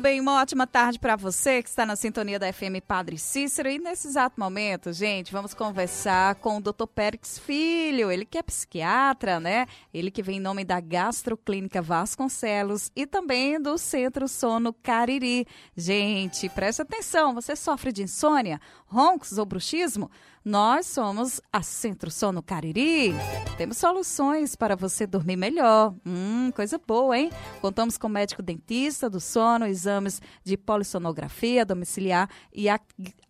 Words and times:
bem, 0.00 0.18
uma 0.18 0.40
ótima 0.40 0.66
tarde 0.66 0.98
para 0.98 1.14
você 1.14 1.62
que 1.62 1.68
está 1.68 1.84
na 1.84 1.94
sintonia 1.94 2.38
da 2.38 2.50
FM 2.50 2.80
Padre 2.86 3.18
Cícero. 3.18 3.68
E 3.68 3.78
nesse 3.78 4.08
exato 4.08 4.40
momento, 4.40 4.92
gente, 4.94 5.30
vamos 5.30 5.52
conversar 5.52 6.36
com 6.36 6.56
o 6.56 6.60
Dr. 6.60 6.86
Périx 6.86 7.38
Filho. 7.38 8.10
Ele 8.10 8.24
que 8.24 8.38
é 8.38 8.42
psiquiatra, 8.42 9.38
né? 9.38 9.66
Ele 9.92 10.10
que 10.10 10.22
vem 10.22 10.38
em 10.38 10.40
nome 10.40 10.64
da 10.64 10.80
Gastroclínica 10.80 11.82
Vasconcelos 11.82 12.90
e 12.96 13.06
também 13.06 13.60
do 13.60 13.76
Centro 13.76 14.26
Sono 14.26 14.72
Cariri. 14.72 15.46
Gente, 15.76 16.48
preste 16.48 16.80
atenção, 16.80 17.34
você 17.34 17.54
sofre 17.54 17.92
de 17.92 18.02
insônia, 18.02 18.58
roncos 18.86 19.36
ou 19.36 19.44
bruxismo? 19.44 20.10
Nós 20.42 20.86
somos 20.86 21.38
a 21.52 21.60
Centro 21.60 22.10
Sono 22.10 22.42
Cariri. 22.42 23.12
Temos 23.58 23.76
soluções 23.76 24.56
para 24.56 24.74
você 24.74 25.06
dormir 25.06 25.36
melhor. 25.36 25.94
Hum, 26.06 26.50
coisa 26.56 26.78
boa, 26.78 27.18
hein? 27.18 27.30
Contamos 27.60 27.98
com 27.98 28.08
médico 28.08 28.42
dentista 28.42 29.10
do 29.10 29.20
sono, 29.20 29.66
exames 29.66 30.18
de 30.42 30.56
polissonografia 30.56 31.62
domiciliar 31.62 32.26
e 32.54 32.68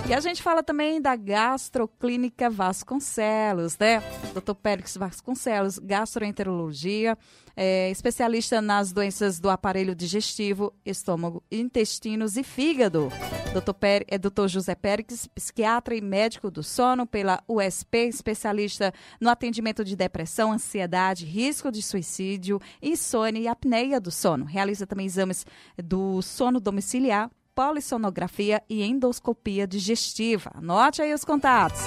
E 0.06 0.12
a 0.12 0.20
gente 0.20 0.42
fala 0.42 0.62
também 0.62 1.00
da 1.00 1.16
Gastroclínica 1.16 2.50
Vasconcelos, 2.50 3.78
né? 3.78 4.02
Dr. 4.34 4.52
Périx 4.54 4.98
Vasconcelos, 4.98 5.78
gastroenterologia, 5.78 7.16
é, 7.56 7.90
especialista 7.90 8.60
nas 8.60 8.92
doenças 8.92 9.40
do 9.40 9.48
aparelho 9.48 9.94
digestivo, 9.94 10.74
estômago, 10.84 11.42
intestinos 11.50 12.36
e 12.36 12.44
fígado. 12.44 13.08
Dr. 13.54 13.72
Per, 13.72 14.04
é 14.06 14.18
Dr. 14.18 14.46
José 14.46 14.74
Périx, 14.74 15.26
psiquiatra 15.26 15.94
e 15.94 16.02
médico 16.02 16.50
do 16.50 16.62
sono 16.62 17.06
pela 17.06 17.42
USP, 17.48 18.08
especialista 18.08 18.92
no 19.18 19.30
atendimento 19.30 19.82
de 19.82 19.96
depressão, 19.96 20.52
ansiedade, 20.52 21.24
risco 21.24 21.72
de 21.72 21.80
suicídio, 21.80 22.60
insônia 22.82 23.40
e 23.40 23.48
apneia 23.48 23.98
do 23.98 24.10
sono. 24.10 24.44
Realiza 24.44 24.86
também 24.86 25.06
exames 25.06 25.46
do 25.82 26.20
sono 26.20 26.60
domiciliar 26.60 27.30
polissonografia 27.54 28.62
e 28.68 28.82
endoscopia 28.82 29.66
digestiva. 29.66 30.50
Anote 30.54 31.00
aí 31.00 31.14
os 31.14 31.24
contatos. 31.24 31.80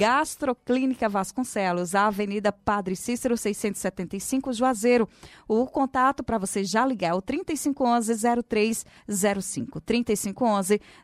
Gastroclínica 0.00 1.08
Vasconcelos, 1.10 1.94
Avenida 1.94 2.50
Padre 2.50 2.96
Cícero 2.96 3.36
675, 3.36 4.50
Juazeiro. 4.50 5.06
O 5.46 5.66
contato 5.66 6.24
para 6.24 6.38
você 6.38 6.64
já 6.64 6.86
ligar 6.86 7.08
é 7.08 7.14
o 7.14 7.20
3511-0305. 7.20 9.78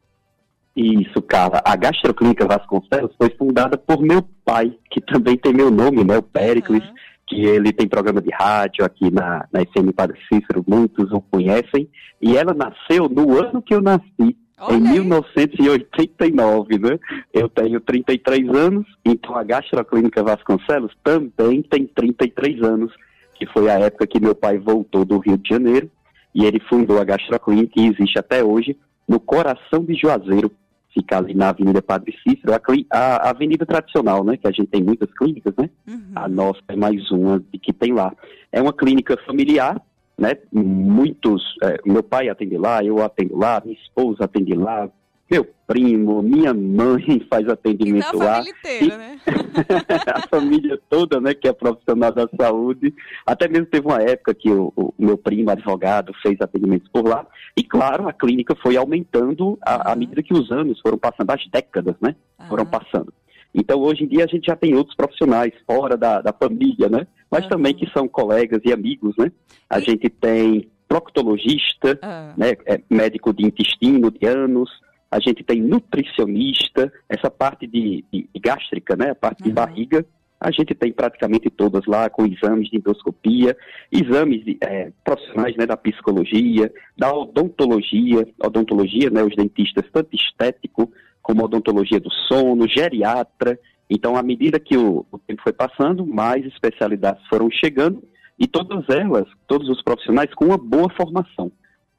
Isso, 0.74 1.20
Carla. 1.20 1.60
A 1.62 1.76
Gastroclínica 1.76 2.46
Vasconcelos 2.46 3.14
foi 3.18 3.28
fundada 3.36 3.76
por 3.76 4.00
meu 4.00 4.22
pai, 4.46 4.74
que 4.90 5.02
também 5.02 5.36
tem 5.36 5.52
meu 5.52 5.70
nome, 5.70 6.04
né, 6.04 6.16
o 6.16 6.22
Péricles. 6.22 6.82
Uhum 6.82 7.11
que 7.32 7.46
ele 7.46 7.72
tem 7.72 7.88
programa 7.88 8.20
de 8.20 8.28
rádio 8.30 8.84
aqui 8.84 9.10
na, 9.10 9.48
na 9.50 9.60
FM 9.60 9.90
Padre 9.96 10.18
Cícero, 10.28 10.62
muitos 10.68 11.10
o 11.12 11.20
conhecem, 11.22 11.88
e 12.20 12.36
ela 12.36 12.52
nasceu 12.52 13.08
no 13.08 13.34
ano 13.38 13.62
que 13.62 13.74
eu 13.74 13.80
nasci, 13.80 14.36
Olha 14.60 14.76
em 14.76 14.86
aí. 14.86 14.92
1989, 14.92 16.78
né? 16.78 17.00
Eu 17.32 17.48
tenho 17.48 17.80
33 17.80 18.48
anos, 18.50 18.86
então 19.02 19.34
a 19.34 19.42
Gastroclínica 19.42 20.22
Vasconcelos 20.22 20.92
também 21.02 21.62
tem 21.62 21.86
33 21.86 22.62
anos, 22.62 22.92
que 23.34 23.46
foi 23.46 23.70
a 23.70 23.78
época 23.78 24.06
que 24.06 24.20
meu 24.20 24.34
pai 24.34 24.58
voltou 24.58 25.02
do 25.06 25.18
Rio 25.18 25.38
de 25.38 25.48
Janeiro, 25.48 25.90
e 26.34 26.44
ele 26.44 26.60
fundou 26.60 27.00
a 27.00 27.04
Gastroclínica, 27.04 27.72
que 27.72 27.86
existe 27.86 28.18
até 28.18 28.44
hoje, 28.44 28.76
no 29.08 29.18
coração 29.18 29.82
de 29.84 29.94
Juazeiro, 29.94 30.50
fica 30.92 31.18
ali 31.18 31.34
na 31.34 31.48
Avenida 31.48 31.82
Padre 31.82 32.14
Cícero, 32.22 32.52
a, 32.52 32.60
a, 32.98 33.30
avenida 33.30 33.64
tradicional, 33.64 34.24
né? 34.24 34.36
Que 34.36 34.46
a 34.46 34.50
gente 34.50 34.66
tem 34.66 34.82
muitas 34.82 35.12
clínicas, 35.14 35.54
né? 35.56 35.70
Uhum. 35.88 36.12
A 36.14 36.28
nossa 36.28 36.60
é 36.68 36.76
mais 36.76 37.10
uma 37.10 37.42
que 37.62 37.72
tem 37.72 37.92
lá. 37.92 38.12
É 38.50 38.60
uma 38.60 38.72
clínica 38.72 39.16
familiar, 39.26 39.80
né? 40.18 40.36
Muitos, 40.52 41.42
é, 41.62 41.78
meu 41.84 42.02
pai 42.02 42.28
atende 42.28 42.56
lá, 42.56 42.84
eu 42.84 43.02
atendo 43.02 43.36
lá, 43.36 43.62
minha 43.64 43.76
esposa 43.76 44.24
atende 44.24 44.54
lá, 44.54 44.88
meu 45.32 45.48
primo, 45.66 46.22
minha 46.22 46.52
mãe 46.52 47.24
faz 47.30 47.48
atendimento 47.48 48.06
então, 48.08 48.20
lá. 48.20 48.40
A 48.40 48.42
família 48.42 48.54
inteira, 48.58 48.94
e... 48.94 48.98
né? 48.98 49.20
a 50.14 50.28
família 50.28 50.80
toda, 50.90 51.20
né, 51.20 51.32
que 51.32 51.48
é 51.48 51.52
profissional 51.52 52.12
da 52.12 52.28
saúde. 52.38 52.94
Até 53.26 53.48
mesmo 53.48 53.66
teve 53.66 53.86
uma 53.86 54.02
época 54.02 54.34
que 54.34 54.50
o, 54.50 54.70
o 54.76 54.92
meu 54.98 55.16
primo, 55.16 55.50
advogado, 55.50 56.12
fez 56.22 56.38
atendimentos 56.40 56.88
por 56.88 57.08
lá. 57.08 57.26
E 57.56 57.64
claro, 57.64 58.06
a 58.06 58.12
clínica 58.12 58.54
foi 58.62 58.76
aumentando 58.76 59.58
à, 59.62 59.92
uhum. 59.92 59.98
medida 59.98 60.22
que 60.22 60.34
os 60.34 60.50
anos 60.52 60.78
foram 60.80 60.98
passando, 60.98 61.30
as 61.30 61.48
décadas, 61.48 61.96
né, 62.00 62.14
uhum. 62.38 62.46
foram 62.48 62.66
passando. 62.66 63.12
Então, 63.54 63.80
hoje 63.80 64.04
em 64.04 64.08
dia, 64.08 64.24
a 64.24 64.28
gente 64.28 64.46
já 64.46 64.56
tem 64.56 64.74
outros 64.74 64.96
profissionais 64.96 65.52
fora 65.66 65.96
da, 65.96 66.22
da 66.22 66.32
família, 66.32 66.88
né? 66.88 67.06
Mas 67.30 67.44
uhum. 67.44 67.50
também 67.50 67.74
que 67.74 67.86
são 67.90 68.08
colegas 68.08 68.60
e 68.64 68.72
amigos, 68.72 69.14
né? 69.18 69.30
A 69.68 69.78
e... 69.78 69.82
gente 69.82 70.08
tem 70.08 70.70
proctologista, 70.88 71.98
né? 72.36 72.52
É 72.66 72.80
médico 72.90 73.32
de 73.32 73.46
intestino, 73.46 74.10
de 74.10 74.26
anos, 74.26 74.70
a 75.12 75.20
gente 75.20 75.44
tem 75.44 75.60
nutricionista, 75.60 76.90
essa 77.06 77.30
parte 77.30 77.66
de, 77.66 78.02
de, 78.10 78.26
de 78.34 78.40
gástrica, 78.40 78.96
né, 78.96 79.10
a 79.10 79.14
parte 79.14 79.42
uhum. 79.42 79.48
de 79.48 79.52
barriga, 79.52 80.06
a 80.40 80.50
gente 80.50 80.74
tem 80.74 80.90
praticamente 80.90 81.50
todas 81.50 81.84
lá 81.86 82.08
com 82.08 82.24
exames 82.24 82.70
de 82.70 82.78
endoscopia, 82.78 83.54
exames 83.92 84.42
de, 84.42 84.56
é, 84.62 84.90
profissionais 85.04 85.54
né, 85.54 85.66
da 85.66 85.76
psicologia, 85.76 86.72
da 86.96 87.14
odontologia, 87.14 88.26
odontologia, 88.42 89.10
né, 89.10 89.22
os 89.22 89.36
dentistas 89.36 89.84
tanto 89.92 90.16
estético 90.16 90.90
como 91.20 91.44
odontologia 91.44 92.00
do 92.00 92.10
sono, 92.10 92.66
geriatra. 92.66 93.58
Então, 93.90 94.16
à 94.16 94.22
medida 94.22 94.58
que 94.58 94.78
o, 94.78 95.04
o 95.12 95.18
tempo 95.18 95.42
foi 95.42 95.52
passando, 95.52 96.06
mais 96.06 96.44
especialidades 96.46 97.22
foram 97.28 97.50
chegando 97.50 98.02
e 98.38 98.48
todas 98.48 98.88
elas, 98.88 99.28
todos 99.46 99.68
os 99.68 99.82
profissionais 99.82 100.32
com 100.34 100.46
uma 100.46 100.58
boa 100.58 100.88
formação 100.96 101.52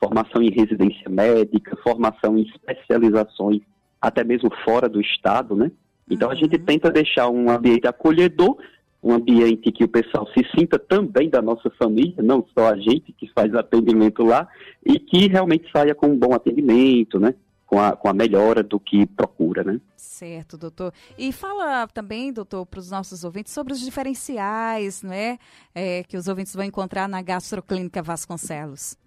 formação 0.04 0.42
em 0.42 0.52
residência 0.52 1.10
médica, 1.10 1.78
formação 1.82 2.38
em 2.38 2.44
especializações, 2.44 3.62
até 4.02 4.24
mesmo 4.24 4.50
fora 4.66 4.90
do 4.90 5.00
estado, 5.00 5.56
né? 5.56 5.72
Então 6.10 6.30
a 6.30 6.36
gente 6.36 6.58
uhum. 6.58 6.66
tenta 6.66 6.92
deixar 6.92 7.30
um 7.30 7.50
ambiente 7.50 7.88
acolhedor, 7.88 8.58
um 9.02 9.14
ambiente 9.14 9.72
que 9.72 9.84
o 9.84 9.88
pessoal 9.88 10.28
se 10.28 10.46
sinta 10.58 10.78
também 10.78 11.30
da 11.30 11.42
nossa 11.42 11.70
família, 11.72 12.22
não 12.22 12.46
só 12.58 12.70
a 12.70 12.78
gente 12.78 13.14
que 13.14 13.32
faz 13.34 13.54
atendimento 13.56 14.24
lá, 14.24 14.48
e 14.86 15.00
que 15.00 15.28
realmente 15.28 15.70
saia 15.72 15.96
com 15.96 16.08
um 16.08 16.18
bom 16.18 16.34
atendimento, 16.34 17.20
né? 17.20 17.34
Com 17.66 17.80
a, 17.80 17.96
com 17.96 18.10
a 18.10 18.14
melhora 18.14 18.62
do 18.62 18.80
que 18.80 19.06
procura, 19.06 19.64
né? 19.64 19.80
Certo, 19.96 20.58
doutor. 20.58 20.94
E 21.18 21.32
fala 21.32 21.88
também, 21.88 22.32
doutor, 22.32 22.66
para 22.66 22.80
os 22.80 22.92
nossos 22.92 23.24
ouvintes 23.24 23.54
sobre 23.54 23.74
os 23.74 23.80
diferenciais, 23.80 25.02
né? 25.02 25.40
É, 25.74 26.04
que 26.04 26.18
os 26.18 26.28
ouvintes 26.28 26.54
vão 26.54 26.66
encontrar 26.66 27.08
na 27.08 27.22
Gastroclínica 27.22 28.04
Vasconcelos. 28.04 28.98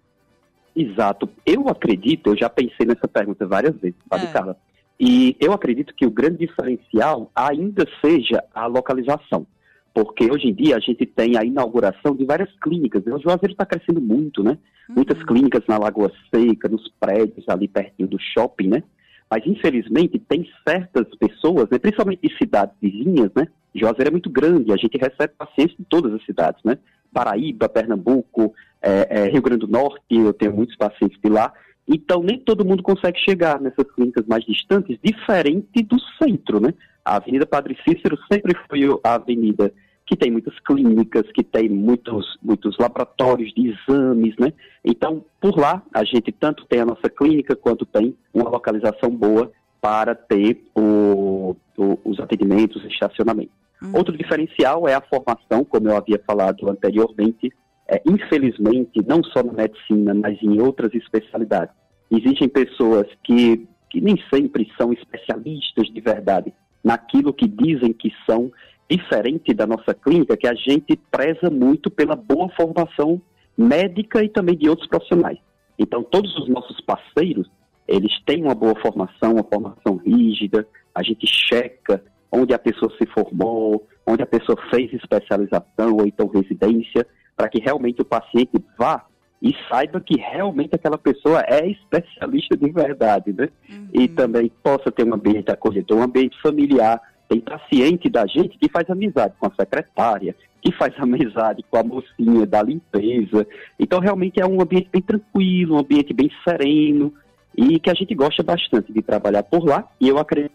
Exato. 0.77 1.27
Eu 1.43 1.67
acredito, 1.69 2.29
eu 2.29 2.37
já 2.37 2.47
pensei 2.47 2.85
nessa 2.85 3.07
pergunta 3.07 3.47
várias 3.47 3.75
vezes, 3.77 3.97
sabe, 4.07 4.25
é. 4.25 4.31
Carla? 4.31 4.57
E 4.99 5.35
eu 5.39 5.51
acredito 5.51 5.93
que 5.95 6.05
o 6.05 6.11
grande 6.11 6.45
diferencial 6.45 7.31
ainda 7.35 7.83
seja 7.99 8.43
a 8.53 8.67
localização. 8.67 9.45
Porque 9.91 10.31
hoje 10.31 10.47
em 10.47 10.53
dia 10.53 10.75
a 10.75 10.79
gente 10.79 11.03
tem 11.07 11.35
a 11.35 11.43
inauguração 11.43 12.15
de 12.15 12.23
várias 12.23 12.49
clínicas. 12.61 13.03
O 13.07 13.19
Juazeiro 13.19 13.53
está 13.53 13.65
crescendo 13.65 13.99
muito, 13.99 14.43
né? 14.43 14.59
Uhum. 14.87 14.95
Muitas 14.97 15.23
clínicas 15.23 15.63
na 15.67 15.79
Lagoa 15.79 16.11
Seca, 16.31 16.69
nos 16.69 16.87
prédios 16.99 17.49
ali 17.49 17.67
pertinho 17.67 18.07
do 18.07 18.19
shopping, 18.19 18.67
né? 18.67 18.83
Mas 19.29 19.45
infelizmente 19.47 20.19
tem 20.19 20.47
certas 20.67 21.07
pessoas, 21.15 21.67
né, 21.69 21.79
principalmente 21.79 22.21
de 22.21 22.37
cidades 22.37 22.75
vizinhas, 22.79 23.31
né? 23.35 23.47
Juazeiro 23.73 24.09
é 24.09 24.11
muito 24.11 24.29
grande, 24.29 24.71
a 24.71 24.77
gente 24.77 24.97
recebe 24.97 25.33
pacientes 25.37 25.75
de 25.75 25.85
todas 25.85 26.13
as 26.13 26.23
cidades, 26.25 26.63
né? 26.63 26.77
Paraíba, 27.17 27.67
Pernambuco, 27.67 28.53
é, 28.79 29.07
é, 29.09 29.29
Rio 29.29 29.41
Grande 29.41 29.65
do 29.65 29.67
Norte, 29.67 30.03
eu 30.11 30.31
tenho 30.31 30.53
muitos 30.53 30.75
pacientes 30.75 31.19
de 31.19 31.29
lá. 31.29 31.51
Então, 31.87 32.21
nem 32.21 32.37
todo 32.37 32.63
mundo 32.63 32.83
consegue 32.83 33.17
chegar 33.19 33.59
nessas 33.59 33.89
clínicas 33.95 34.25
mais 34.27 34.45
distantes, 34.45 34.99
diferente 35.01 35.81
do 35.81 35.97
centro, 36.21 36.59
né? 36.59 36.73
A 37.03 37.15
Avenida 37.15 37.45
Padre 37.45 37.75
Cícero 37.83 38.19
sempre 38.31 38.55
foi 38.69 38.81
a 39.03 39.15
avenida 39.15 39.73
que 40.05 40.15
tem 40.15 40.29
muitas 40.29 40.57
clínicas, 40.59 41.23
que 41.33 41.43
tem 41.43 41.67
muitos, 41.67 42.37
muitos 42.41 42.77
laboratórios 42.77 43.51
de 43.53 43.69
exames, 43.69 44.35
né? 44.37 44.53
Então, 44.85 45.25
por 45.41 45.57
lá, 45.57 45.81
a 45.91 46.03
gente 46.03 46.31
tanto 46.31 46.65
tem 46.67 46.81
a 46.81 46.85
nossa 46.85 47.09
clínica, 47.09 47.55
quanto 47.55 47.85
tem 47.85 48.15
uma 48.31 48.49
localização 48.49 49.09
boa 49.09 49.51
para 49.81 50.13
ter 50.13 50.63
o, 50.75 51.55
o, 51.75 51.99
os 52.05 52.19
atendimentos 52.19 52.83
estacionamento. 52.85 53.51
Uhum. 53.81 53.91
Outro 53.95 54.17
diferencial 54.17 54.87
é 54.87 54.93
a 54.93 55.01
formação, 55.01 55.63
como 55.63 55.89
eu 55.89 55.97
havia 55.97 56.21
falado 56.25 56.69
anteriormente, 56.69 57.51
é, 57.87 58.01
infelizmente, 58.05 59.01
não 59.07 59.23
só 59.23 59.43
na 59.43 59.53
medicina, 59.53 60.13
mas 60.13 60.41
em 60.41 60.59
outras 60.61 60.93
especialidades. 60.93 61.73
Existem 62.11 62.49
pessoas 62.49 63.07
que, 63.23 63.67
que 63.89 64.01
nem 64.01 64.15
sempre 64.33 64.69
são 64.77 64.91
especialistas 64.91 65.87
de 65.87 66.01
verdade 66.01 66.53
naquilo 66.83 67.33
que 67.33 67.47
dizem 67.47 67.91
que 67.93 68.11
são, 68.25 68.51
diferente 68.89 69.53
da 69.53 69.67
nossa 69.67 69.93
clínica, 69.93 70.37
que 70.37 70.47
a 70.47 70.53
gente 70.53 70.97
preza 71.11 71.49
muito 71.49 71.91
pela 71.91 72.15
boa 72.15 72.49
formação 72.55 73.21
médica 73.57 74.23
e 74.23 74.29
também 74.29 74.55
de 74.57 74.69
outros 74.69 74.87
profissionais. 74.87 75.37
Então, 75.77 76.03
todos 76.03 76.33
os 76.37 76.47
nossos 76.47 76.79
parceiros, 76.81 77.49
eles 77.87 78.11
têm 78.25 78.43
uma 78.43 78.55
boa 78.55 78.75
formação, 78.79 79.33
uma 79.33 79.43
formação 79.43 79.97
rígida, 79.97 80.65
a 80.95 81.03
gente 81.03 81.27
checa 81.27 82.01
onde 82.31 82.53
a 82.53 82.59
pessoa 82.59 82.91
se 82.97 83.05
formou, 83.07 83.87
onde 84.05 84.23
a 84.23 84.27
pessoa 84.27 84.57
fez 84.69 84.91
especialização 84.93 85.93
ou 85.93 86.05
então 86.05 86.27
residência, 86.27 87.05
para 87.35 87.49
que 87.49 87.59
realmente 87.59 88.01
o 88.01 88.05
paciente 88.05 88.63
vá 88.77 89.05
e 89.41 89.55
saiba 89.69 90.01
que 90.01 90.17
realmente 90.19 90.73
aquela 90.73 90.97
pessoa 90.97 91.43
é 91.47 91.67
especialista 91.67 92.57
de 92.57 92.71
verdade, 92.71 93.33
né? 93.33 93.49
Uhum. 93.69 93.87
E 93.93 94.07
também 94.07 94.51
possa 94.63 94.91
ter 94.91 95.05
um 95.05 95.13
ambiente 95.13 95.51
acolhedor, 95.51 95.99
um 95.99 96.03
ambiente 96.03 96.39
familiar. 96.41 96.99
Tem 97.29 97.39
paciente 97.39 98.09
da 98.09 98.25
gente 98.25 98.57
que 98.57 98.69
faz 98.69 98.89
amizade 98.89 99.35
com 99.39 99.47
a 99.47 99.51
secretária, 99.51 100.35
que 100.61 100.71
faz 100.71 100.93
amizade 100.97 101.63
com 101.69 101.77
a 101.77 101.83
mocinha 101.83 102.47
da 102.47 102.63
limpeza. 102.63 103.45
Então, 103.79 103.99
realmente 103.99 104.41
é 104.41 104.45
um 104.45 104.59
ambiente 104.59 104.89
bem 104.91 105.01
tranquilo, 105.01 105.75
um 105.75 105.79
ambiente 105.79 106.13
bem 106.13 106.31
sereno 106.43 107.13
e 107.55 107.79
que 107.79 107.89
a 107.89 107.93
gente 107.93 108.13
gosta 108.15 108.41
bastante 108.41 108.91
de 108.91 109.01
trabalhar 109.01 109.43
por 109.43 109.63
lá. 109.63 109.87
E 110.01 110.07
eu 110.07 110.17
acredito 110.17 110.51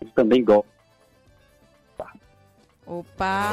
que 0.00 0.12
também 0.14 0.44
gosta. 0.44 0.77
Opa, 2.88 3.50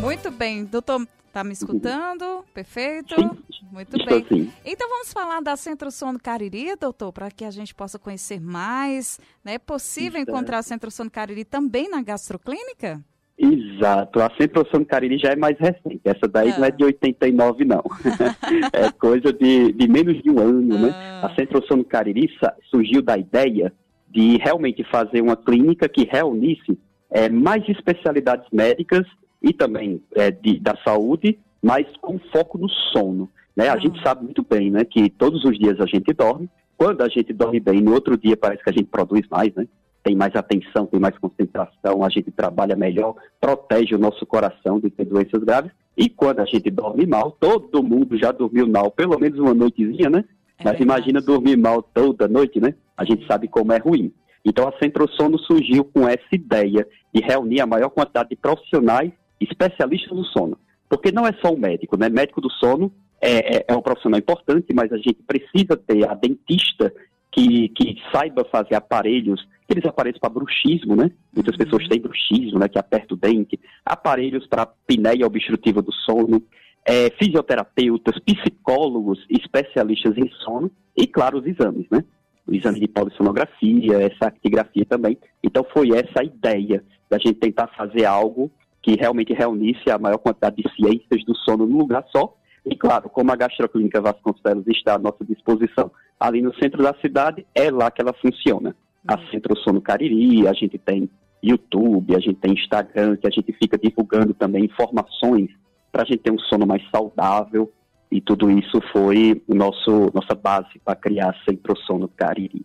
muito 0.00 0.30
bem, 0.30 0.64
doutor 0.64 1.06
Tá 1.32 1.44
me 1.44 1.52
escutando? 1.52 2.44
Perfeito. 2.52 3.14
Sim, 3.14 3.66
Muito 3.70 3.96
bem. 4.04 4.24
Assim. 4.24 4.52
Então 4.64 4.88
vamos 4.88 5.12
falar 5.12 5.40
da 5.40 5.56
Centro 5.56 5.90
Sono 5.90 6.18
Cariri, 6.18 6.74
doutor, 6.74 7.12
para 7.12 7.30
que 7.30 7.44
a 7.44 7.50
gente 7.50 7.74
possa 7.74 7.98
conhecer 7.98 8.40
mais. 8.40 9.20
Né? 9.44 9.54
É 9.54 9.58
possível 9.58 10.20
Isso 10.20 10.30
encontrar 10.30 10.58
a 10.58 10.62
Centro 10.62 10.90
Sono 10.90 11.10
Cariri 11.10 11.44
também 11.44 11.88
na 11.88 12.02
gastroclínica? 12.02 13.00
Exato. 13.38 14.20
A 14.20 14.30
Centro 14.40 14.66
Sono 14.70 14.84
Cariri 14.84 15.18
já 15.18 15.28
é 15.28 15.36
mais 15.36 15.56
recente. 15.58 16.00
Essa 16.02 16.26
daí 16.26 16.50
ah. 16.50 16.58
não 16.58 16.64
é 16.64 16.70
de 16.70 16.82
89, 16.82 17.64
não. 17.64 17.84
é 18.72 18.90
coisa 18.90 19.32
de, 19.32 19.72
de 19.72 19.86
menos 19.88 20.20
de 20.22 20.30
um 20.30 20.40
ano, 20.40 20.60
né? 20.60 20.76
ah. 20.76 20.80
né? 20.80 21.20
A 21.22 21.34
Centro 21.36 21.64
Sono 21.66 21.84
Cariri 21.84 22.28
surgiu 22.70 23.02
da 23.02 23.16
ideia 23.16 23.72
de 24.08 24.38
realmente 24.38 24.82
fazer 24.90 25.20
uma 25.20 25.36
clínica 25.36 25.88
que 25.88 26.04
reunisse 26.04 26.78
é, 27.10 27.28
mais 27.28 27.66
especialidades 27.68 28.46
médicas 28.52 29.06
e 29.42 29.52
também 29.52 30.02
é, 30.14 30.30
de, 30.30 30.58
da 30.58 30.76
saúde, 30.84 31.38
mas 31.62 31.86
com 32.00 32.18
foco 32.32 32.58
no 32.58 32.68
sono. 32.92 33.28
Né? 33.56 33.68
A 33.68 33.74
uhum. 33.74 33.80
gente 33.80 34.02
sabe 34.02 34.24
muito 34.24 34.44
bem 34.48 34.70
né, 34.70 34.84
que 34.84 35.10
todos 35.10 35.44
os 35.44 35.58
dias 35.58 35.80
a 35.80 35.86
gente 35.86 36.12
dorme. 36.12 36.48
Quando 36.76 37.02
a 37.02 37.08
gente 37.08 37.32
dorme 37.32 37.58
bem, 37.58 37.80
no 37.80 37.92
outro 37.92 38.16
dia 38.16 38.36
parece 38.36 38.62
que 38.62 38.70
a 38.70 38.72
gente 38.72 38.86
produz 38.86 39.26
mais, 39.28 39.52
né? 39.54 39.66
tem 40.02 40.16
mais 40.16 40.34
atenção, 40.34 40.86
tem 40.86 40.98
mais 40.98 41.18
concentração, 41.18 42.02
a 42.02 42.08
gente 42.08 42.30
trabalha 42.30 42.76
melhor, 42.76 43.14
protege 43.40 43.94
o 43.94 43.98
nosso 43.98 44.24
coração 44.24 44.80
de 44.80 44.88
ter 44.88 45.04
doenças 45.04 45.42
graves. 45.42 45.70
E 45.96 46.08
quando 46.08 46.40
a 46.40 46.44
gente 46.44 46.70
dorme 46.70 47.04
mal, 47.06 47.32
todo 47.32 47.82
mundo 47.82 48.16
já 48.16 48.30
dormiu 48.32 48.66
mal, 48.68 48.90
pelo 48.90 49.18
menos 49.18 49.38
uma 49.38 49.52
noitezinha, 49.52 50.08
né? 50.08 50.24
É 50.58 50.64
Mas 50.64 50.78
verdade. 50.78 50.82
imagina 50.82 51.20
dormir 51.20 51.56
mal 51.56 51.82
toda 51.82 52.26
noite, 52.26 52.60
né? 52.60 52.74
A 52.96 53.04
gente 53.04 53.26
sabe 53.26 53.48
como 53.48 53.72
é 53.72 53.78
ruim. 53.78 54.12
Então 54.44 54.68
a 54.68 54.78
Centro-Sono 54.78 55.38
surgiu 55.38 55.84
com 55.84 56.08
essa 56.08 56.28
ideia 56.32 56.86
de 57.12 57.20
reunir 57.20 57.60
a 57.60 57.66
maior 57.66 57.90
quantidade 57.90 58.30
de 58.30 58.36
profissionais 58.36 59.12
especialista 59.40 60.14
no 60.14 60.24
sono. 60.24 60.58
Porque 60.88 61.12
não 61.12 61.26
é 61.26 61.32
só 61.40 61.52
o 61.52 61.58
médico, 61.58 61.98
né? 61.98 62.08
Médico 62.08 62.40
do 62.40 62.50
sono 62.50 62.92
é, 63.20 63.58
é, 63.58 63.64
é 63.68 63.74
um 63.74 63.82
profissional 63.82 64.18
importante, 64.18 64.72
mas 64.72 64.92
a 64.92 64.96
gente 64.96 65.18
precisa 65.26 65.76
ter 65.76 66.08
a 66.08 66.14
dentista 66.14 66.92
que, 67.30 67.68
que 67.70 67.96
saiba 68.12 68.44
fazer 68.44 68.74
aparelhos, 68.74 69.46
aqueles 69.64 69.84
aparelhos 69.84 70.18
para 70.18 70.30
bruxismo, 70.30 70.96
né? 70.96 71.10
Muitas 71.34 71.54
uhum. 71.54 71.64
pessoas 71.64 71.88
têm 71.88 72.00
bruxismo, 72.00 72.58
né? 72.58 72.68
Que 72.68 72.78
aperta 72.78 73.14
o 73.14 73.16
dente, 73.16 73.60
aparelhos 73.84 74.46
para 74.46 74.62
apneia 74.62 75.26
obstrutiva 75.26 75.82
do 75.82 75.92
sono, 75.92 76.42
é, 76.84 77.10
fisioterapeutas, 77.22 78.18
psicólogos, 78.20 79.24
especialistas 79.28 80.16
em 80.16 80.30
sono 80.42 80.70
e, 80.96 81.06
claro, 81.06 81.38
os 81.38 81.46
exames, 81.46 81.86
né? 81.90 82.02
O 82.48 82.54
exame 82.54 82.80
de 82.80 82.88
polissonografia, 82.88 84.00
essa 84.00 84.26
actigrafia 84.26 84.84
também. 84.86 85.18
Então 85.44 85.64
foi 85.72 85.90
essa 85.90 86.20
a 86.20 86.24
ideia 86.24 86.82
da 87.10 87.18
gente 87.18 87.34
tentar 87.34 87.68
fazer 87.68 88.06
algo 88.06 88.50
que 88.82 88.94
realmente 88.94 89.34
reunisse 89.34 89.90
a 89.90 89.98
maior 89.98 90.18
quantidade 90.18 90.56
de 90.56 90.74
ciências 90.74 91.24
do 91.24 91.34
sono 91.36 91.66
num 91.66 91.78
lugar 91.78 92.04
só. 92.10 92.34
E 92.64 92.74
claro, 92.74 93.08
como 93.08 93.30
a 93.30 93.36
Gastroclínica 93.36 94.00
Vasconcelos 94.00 94.66
está 94.66 94.94
à 94.94 94.98
nossa 94.98 95.24
disposição 95.24 95.90
ali 96.18 96.42
no 96.42 96.54
centro 96.54 96.82
da 96.82 96.94
cidade, 97.00 97.46
é 97.54 97.70
lá 97.70 97.90
que 97.90 98.00
ela 98.00 98.12
funciona. 98.14 98.74
A 99.06 99.14
uhum. 99.14 99.26
Centro 99.30 99.56
Sono 99.58 99.80
Cariri, 99.80 100.48
a 100.48 100.52
gente 100.52 100.76
tem 100.78 101.08
YouTube, 101.42 102.14
a 102.14 102.18
gente 102.18 102.34
tem 102.36 102.52
Instagram, 102.52 103.16
que 103.16 103.26
a 103.26 103.30
gente 103.30 103.52
fica 103.52 103.78
divulgando 103.78 104.34
também 104.34 104.64
informações 104.64 105.50
para 105.92 106.02
a 106.02 106.04
gente 106.04 106.18
ter 106.18 106.32
um 106.32 106.38
sono 106.38 106.66
mais 106.66 106.82
saudável. 106.90 107.72
E 108.10 108.20
tudo 108.20 108.50
isso 108.50 108.80
foi 108.92 109.42
o 109.46 109.54
nosso 109.54 110.10
nossa 110.14 110.34
base 110.34 110.78
para 110.84 110.96
criar 110.96 111.34
Centro 111.44 111.76
Sono 111.78 112.08
Cariri. 112.08 112.64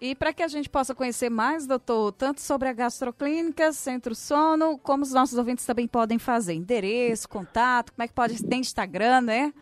E 0.00 0.14
para 0.14 0.32
que 0.32 0.44
a 0.44 0.48
gente 0.48 0.68
possa 0.68 0.94
conhecer 0.94 1.28
mais, 1.28 1.66
doutor, 1.66 2.12
tanto 2.12 2.40
sobre 2.40 2.68
a 2.68 2.72
gastroclínica, 2.72 3.72
centro 3.72 4.14
sono, 4.14 4.78
como 4.78 5.02
os 5.02 5.12
nossos 5.12 5.36
ouvintes 5.36 5.66
também 5.66 5.88
podem 5.88 6.20
fazer? 6.20 6.54
Endereço, 6.54 7.28
contato, 7.28 7.92
como 7.92 8.04
é 8.04 8.08
que 8.08 8.14
pode? 8.14 8.40
Tem 8.46 8.60
Instagram, 8.60 9.22
né? 9.22 9.52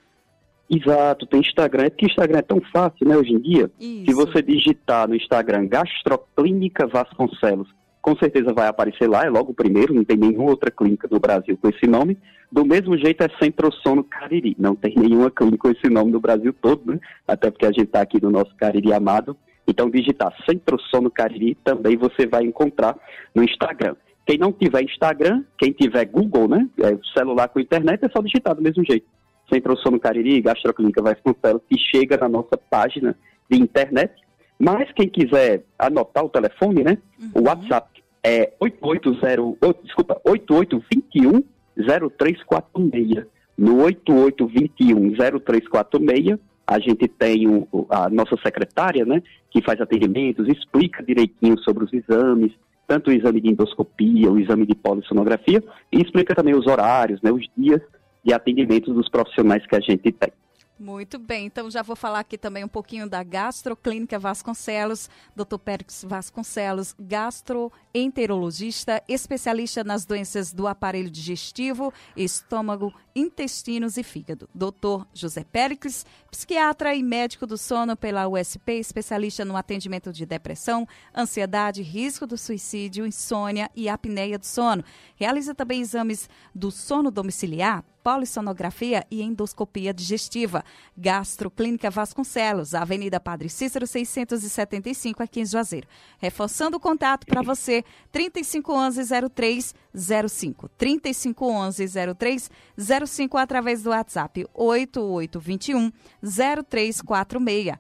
Exato, 0.69 1.27
tem 1.27 1.41
Instagram. 1.41 1.85
É 1.85 1.91
porque 1.91 2.05
Instagram 2.05 2.41
é 2.41 2.43
tão 2.43 2.61
fácil, 2.71 3.09
né, 3.09 3.17
hoje 3.17 3.33
em 3.33 3.41
dia. 3.41 3.71
Isso. 3.81 4.05
Se 4.07 4.15
você 4.15 4.43
digitar 4.43 5.09
no 5.09 5.15
Instagram 5.15 5.69
Gastroclínica 5.69 6.87
Vasconcelos, 6.87 7.69
com 8.07 8.17
certeza 8.17 8.53
vai 8.53 8.69
aparecer 8.69 9.09
lá, 9.09 9.25
é 9.25 9.29
logo 9.29 9.51
o 9.51 9.55
primeiro, 9.55 9.93
não 9.93 10.05
tem 10.05 10.17
nenhuma 10.17 10.51
outra 10.51 10.71
clínica 10.71 11.09
no 11.11 11.19
Brasil 11.19 11.59
com 11.61 11.69
esse 11.69 11.89
nome. 11.89 12.17
Do 12.53 12.65
mesmo 12.65 12.97
jeito 12.97 13.25
é 13.25 13.29
Centro 13.43 13.73
Sono 13.83 14.05
Cariri, 14.05 14.55
não 14.57 14.77
tem 14.77 14.95
nenhuma 14.97 15.29
clínica 15.29 15.59
com 15.59 15.71
esse 15.71 15.91
nome 15.91 16.13
no 16.13 16.21
Brasil 16.21 16.55
todo, 16.63 16.83
né? 16.87 17.01
Até 17.27 17.51
porque 17.51 17.67
a 17.67 17.71
gente 17.71 17.87
está 17.87 18.03
aqui 18.03 18.23
no 18.23 18.31
nosso 18.31 18.55
Cariri 18.55 18.93
amado. 18.93 19.37
Então, 19.67 19.91
digitar 19.91 20.33
Centro 20.49 20.81
Sono 20.83 21.11
Cariri 21.11 21.57
também 21.65 21.97
você 21.97 22.29
vai 22.29 22.45
encontrar 22.45 22.97
no 23.35 23.43
Instagram. 23.43 23.97
Quem 24.25 24.39
não 24.39 24.53
tiver 24.53 24.85
Instagram, 24.85 25.43
quem 25.59 25.73
tiver 25.73 26.05
Google, 26.05 26.47
né, 26.47 26.69
é, 26.79 26.97
celular 27.13 27.49
com 27.49 27.59
internet, 27.59 28.05
é 28.05 28.09
só 28.09 28.23
digitar 28.23 28.55
do 28.55 28.63
mesmo 28.63 28.85
jeito. 28.85 29.07
Centro 29.53 29.77
Sono 29.79 29.99
Cariri, 29.99 30.41
Gastroclínica 30.43 31.03
Vasconcelos, 31.03 31.63
que 31.69 31.77
chega 31.77 32.17
na 32.17 32.29
nossa 32.29 32.57
página 32.71 33.17
de 33.51 33.61
internet. 33.61 34.15
Mas 34.61 34.93
quem 34.93 35.09
quiser 35.09 35.65
anotar 35.77 36.25
o 36.25 36.29
telefone, 36.29 36.85
né, 36.85 36.99
uhum. 37.21 37.43
o 37.43 37.49
WhatsApp 37.49 37.97
é 38.27 38.53
8808, 38.59 39.83
desculpa, 39.85 40.21
8821 40.25 41.45
0346. 41.77 43.25
No 43.57 43.85
8821 43.85 45.15
0346 45.15 46.39
a 46.67 46.81
gente 46.81 47.07
tem 47.07 47.47
o, 47.47 47.87
a 47.89 48.11
nossa 48.11 48.37
secretária, 48.45 49.05
né, 49.05 49.23
que 49.51 49.63
faz 49.63 49.81
atendimentos, 49.81 50.49
explica 50.49 51.05
direitinho 51.05 51.57
sobre 51.61 51.85
os 51.85 51.93
exames, 51.93 52.51
tanto 52.89 53.11
o 53.11 53.13
exame 53.13 53.41
de 53.41 53.51
endoscopia, 53.51 54.33
o 54.33 54.41
exame 54.41 54.67
de 54.67 54.75
polissonografia, 54.75 55.63
e 55.93 56.03
explica 56.03 56.35
também 56.35 56.57
os 56.57 56.67
horários, 56.67 57.23
né, 57.23 57.31
os 57.31 57.47
dias 57.57 57.81
de 58.25 58.35
atendimento 58.35 58.93
dos 58.93 59.09
profissionais 59.09 59.65
que 59.65 59.77
a 59.77 59.81
gente 59.81 60.11
tem. 60.11 60.33
Muito 60.79 61.19
bem, 61.19 61.47
então 61.47 61.71
já 61.71 61.81
vou 61.81 61.97
falar 61.97 62.19
aqui 62.19 62.37
também 62.37 62.63
um 62.63 62.69
pouquinho 62.69 63.09
da 63.09 63.23
Gastroclínica 63.23 64.19
Vasconcelos, 64.19 65.09
Dr. 65.35 65.57
Pérez 65.57 66.05
Vasconcelos, 66.07 66.95
gastroenterologista, 67.01 69.03
especialista 69.09 69.83
nas 69.83 70.05
doenças 70.05 70.53
do 70.53 70.67
aparelho 70.67 71.09
digestivo, 71.09 71.91
estômago, 72.15 72.93
intestinos 73.15 73.97
e 73.97 74.03
fígado. 74.03 74.51
Dr. 74.55 75.07
José 75.15 75.45
Péricles, 75.45 76.05
psiquiatra 76.31 76.95
e 76.95 77.03
médico 77.03 77.47
do 77.47 77.57
sono 77.57 77.97
pela 77.97 78.29
USP, 78.29 78.73
especialista 78.73 79.47
no 79.47 79.57
atendimento 79.57 80.13
de 80.13 80.27
depressão, 80.27 80.87
ansiedade, 81.17 81.81
risco 81.81 82.27
do 82.27 82.37
suicídio, 82.37 83.07
insônia 83.07 83.71
e 83.75 83.89
apneia 83.89 84.39
do 84.39 84.45
sono. 84.45 84.85
Realiza 85.15 85.55
também 85.55 85.81
exames 85.81 86.29
do 86.55 86.71
sono 86.71 87.11
domiciliar 87.11 87.83
polissonografia 88.07 89.05
e 89.11 89.21
endoscopia 89.21 89.93
digestiva. 89.93 90.65
Gastroclínica 90.97 91.91
Vasconcelos, 91.91 92.73
Avenida 92.73 93.19
Padre 93.19 93.49
Cícero 93.49 93.85
675, 93.85 95.25
aqui 95.25 95.41
em 95.41 95.45
Juazeiro. 95.45 95.89
Reforçando 96.17 96.77
o 96.77 96.81
contato 96.81 97.27
para 97.27 97.43
você, 97.43 97.83
3511-0305. 98.15 100.71
3511-0305 100.79 103.43
através 103.43 103.83
do 103.83 103.91
WhatsApp 103.91 104.47
8821 104.55 105.91
0346. 106.23 107.77